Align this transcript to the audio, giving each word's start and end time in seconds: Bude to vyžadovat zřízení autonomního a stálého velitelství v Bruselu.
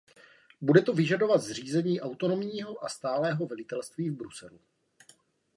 Bude 0.61 0.81
to 0.81 0.93
vyžadovat 0.93 1.37
zřízení 1.37 2.01
autonomního 2.01 2.85
a 2.85 2.89
stálého 2.89 3.45
velitelství 3.47 4.09
v 4.09 4.15
Bruselu. 4.15 4.59